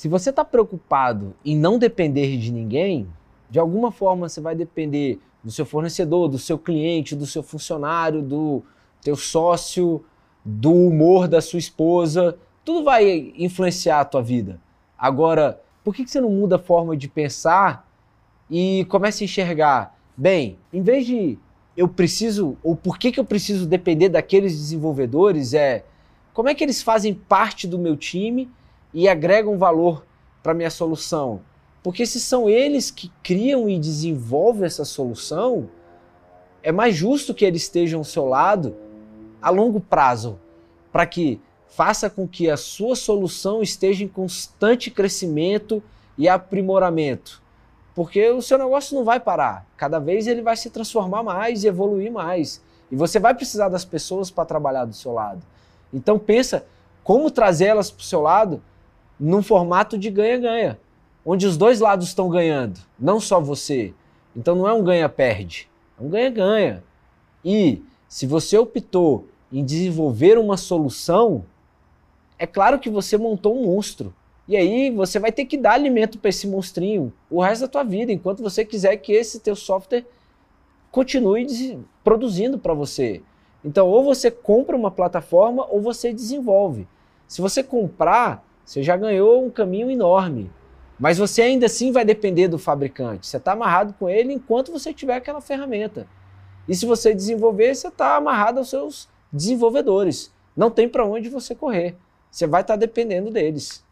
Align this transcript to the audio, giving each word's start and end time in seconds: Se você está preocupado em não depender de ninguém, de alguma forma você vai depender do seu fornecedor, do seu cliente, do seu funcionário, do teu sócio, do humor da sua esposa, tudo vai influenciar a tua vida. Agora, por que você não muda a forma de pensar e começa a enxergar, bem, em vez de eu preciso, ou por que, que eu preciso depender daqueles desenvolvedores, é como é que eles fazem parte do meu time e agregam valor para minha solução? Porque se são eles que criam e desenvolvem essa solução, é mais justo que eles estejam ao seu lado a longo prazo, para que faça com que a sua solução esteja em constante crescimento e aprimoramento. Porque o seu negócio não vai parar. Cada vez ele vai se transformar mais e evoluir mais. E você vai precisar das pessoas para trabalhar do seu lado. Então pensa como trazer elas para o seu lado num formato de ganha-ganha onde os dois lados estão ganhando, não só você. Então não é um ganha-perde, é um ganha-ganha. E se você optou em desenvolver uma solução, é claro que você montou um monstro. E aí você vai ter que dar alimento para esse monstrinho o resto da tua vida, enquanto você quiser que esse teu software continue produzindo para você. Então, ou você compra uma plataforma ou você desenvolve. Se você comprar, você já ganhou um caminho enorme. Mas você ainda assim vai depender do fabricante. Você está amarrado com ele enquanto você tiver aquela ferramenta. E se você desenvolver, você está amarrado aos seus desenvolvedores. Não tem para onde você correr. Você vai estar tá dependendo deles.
Se 0.00 0.08
você 0.08 0.30
está 0.30 0.42
preocupado 0.42 1.34
em 1.44 1.54
não 1.54 1.78
depender 1.78 2.38
de 2.38 2.50
ninguém, 2.50 3.06
de 3.50 3.58
alguma 3.58 3.92
forma 3.92 4.30
você 4.30 4.40
vai 4.40 4.54
depender 4.54 5.20
do 5.44 5.50
seu 5.50 5.66
fornecedor, 5.66 6.26
do 6.26 6.38
seu 6.38 6.58
cliente, 6.58 7.14
do 7.14 7.26
seu 7.26 7.42
funcionário, 7.42 8.22
do 8.22 8.62
teu 9.02 9.14
sócio, 9.14 10.02
do 10.42 10.72
humor 10.72 11.28
da 11.28 11.42
sua 11.42 11.58
esposa, 11.58 12.38
tudo 12.64 12.82
vai 12.82 13.34
influenciar 13.36 14.00
a 14.00 14.04
tua 14.06 14.22
vida. 14.22 14.58
Agora, 14.98 15.60
por 15.84 15.94
que 15.94 16.08
você 16.08 16.18
não 16.18 16.30
muda 16.30 16.56
a 16.56 16.58
forma 16.58 16.96
de 16.96 17.06
pensar 17.06 17.86
e 18.48 18.86
começa 18.86 19.22
a 19.22 19.26
enxergar, 19.26 19.98
bem, 20.16 20.56
em 20.72 20.80
vez 20.80 21.04
de 21.04 21.38
eu 21.76 21.86
preciso, 21.86 22.56
ou 22.62 22.74
por 22.74 22.96
que, 22.96 23.12
que 23.12 23.20
eu 23.20 23.24
preciso 23.26 23.66
depender 23.66 24.08
daqueles 24.08 24.56
desenvolvedores, 24.56 25.52
é 25.52 25.84
como 26.32 26.48
é 26.48 26.54
que 26.54 26.64
eles 26.64 26.80
fazem 26.80 27.12
parte 27.12 27.68
do 27.68 27.78
meu 27.78 27.98
time 27.98 28.48
e 28.92 29.08
agregam 29.08 29.58
valor 29.58 30.04
para 30.42 30.54
minha 30.54 30.70
solução? 30.70 31.40
Porque 31.82 32.04
se 32.04 32.20
são 32.20 32.48
eles 32.48 32.90
que 32.90 33.10
criam 33.22 33.68
e 33.68 33.78
desenvolvem 33.78 34.66
essa 34.66 34.84
solução, 34.84 35.70
é 36.62 36.70
mais 36.70 36.94
justo 36.94 37.34
que 37.34 37.44
eles 37.44 37.62
estejam 37.62 38.00
ao 38.00 38.04
seu 38.04 38.26
lado 38.26 38.76
a 39.40 39.48
longo 39.48 39.80
prazo, 39.80 40.38
para 40.92 41.06
que 41.06 41.40
faça 41.68 42.10
com 42.10 42.28
que 42.28 42.50
a 42.50 42.56
sua 42.56 42.94
solução 42.94 43.62
esteja 43.62 44.04
em 44.04 44.08
constante 44.08 44.90
crescimento 44.90 45.82
e 46.18 46.28
aprimoramento. 46.28 47.42
Porque 47.94 48.28
o 48.30 48.42
seu 48.42 48.58
negócio 48.58 48.94
não 48.94 49.04
vai 49.04 49.18
parar. 49.18 49.66
Cada 49.76 49.98
vez 49.98 50.26
ele 50.26 50.42
vai 50.42 50.56
se 50.56 50.68
transformar 50.68 51.22
mais 51.22 51.64
e 51.64 51.68
evoluir 51.68 52.12
mais. 52.12 52.62
E 52.90 52.96
você 52.96 53.18
vai 53.18 53.34
precisar 53.34 53.68
das 53.68 53.84
pessoas 53.84 54.30
para 54.30 54.44
trabalhar 54.44 54.84
do 54.84 54.94
seu 54.94 55.12
lado. 55.12 55.42
Então 55.92 56.18
pensa 56.18 56.66
como 57.02 57.30
trazer 57.30 57.66
elas 57.66 57.90
para 57.90 58.02
o 58.02 58.04
seu 58.04 58.20
lado 58.20 58.62
num 59.20 59.42
formato 59.42 59.98
de 59.98 60.10
ganha-ganha 60.10 60.78
onde 61.24 61.46
os 61.46 61.56
dois 61.56 61.80
lados 61.80 62.08
estão 62.08 62.28
ganhando, 62.28 62.80
não 62.98 63.20
só 63.20 63.40
você. 63.40 63.94
Então 64.34 64.54
não 64.54 64.66
é 64.66 64.72
um 64.72 64.82
ganha-perde, 64.82 65.68
é 65.98 66.02
um 66.02 66.08
ganha-ganha. 66.08 66.82
E 67.44 67.82
se 68.08 68.26
você 68.26 68.56
optou 68.56 69.26
em 69.52 69.64
desenvolver 69.64 70.38
uma 70.38 70.56
solução, 70.56 71.44
é 72.38 72.46
claro 72.46 72.78
que 72.78 72.88
você 72.88 73.16
montou 73.18 73.56
um 73.56 73.66
monstro. 73.66 74.14
E 74.48 74.56
aí 74.56 74.90
você 74.90 75.18
vai 75.18 75.30
ter 75.30 75.44
que 75.44 75.56
dar 75.56 75.72
alimento 75.72 76.18
para 76.18 76.30
esse 76.30 76.46
monstrinho 76.46 77.12
o 77.30 77.40
resto 77.40 77.62
da 77.62 77.68
tua 77.68 77.84
vida, 77.84 78.12
enquanto 78.12 78.42
você 78.42 78.64
quiser 78.64 78.96
que 78.96 79.12
esse 79.12 79.40
teu 79.40 79.54
software 79.54 80.04
continue 80.90 81.78
produzindo 82.02 82.58
para 82.58 82.74
você. 82.74 83.22
Então, 83.64 83.86
ou 83.86 84.02
você 84.02 84.30
compra 84.30 84.74
uma 84.74 84.90
plataforma 84.90 85.66
ou 85.68 85.80
você 85.80 86.12
desenvolve. 86.12 86.88
Se 87.28 87.40
você 87.40 87.62
comprar, 87.62 88.44
você 88.70 88.84
já 88.84 88.96
ganhou 88.96 89.44
um 89.44 89.50
caminho 89.50 89.90
enorme. 89.90 90.48
Mas 90.96 91.18
você 91.18 91.42
ainda 91.42 91.66
assim 91.66 91.90
vai 91.90 92.04
depender 92.04 92.46
do 92.46 92.56
fabricante. 92.56 93.26
Você 93.26 93.36
está 93.36 93.50
amarrado 93.50 93.92
com 93.98 94.08
ele 94.08 94.32
enquanto 94.32 94.70
você 94.70 94.94
tiver 94.94 95.16
aquela 95.16 95.40
ferramenta. 95.40 96.06
E 96.68 96.74
se 96.76 96.86
você 96.86 97.12
desenvolver, 97.12 97.74
você 97.74 97.88
está 97.88 98.14
amarrado 98.14 98.60
aos 98.60 98.70
seus 98.70 99.08
desenvolvedores. 99.32 100.32
Não 100.56 100.70
tem 100.70 100.88
para 100.88 101.04
onde 101.04 101.28
você 101.28 101.52
correr. 101.52 101.96
Você 102.30 102.46
vai 102.46 102.60
estar 102.60 102.74
tá 102.74 102.78
dependendo 102.78 103.28
deles. 103.28 103.84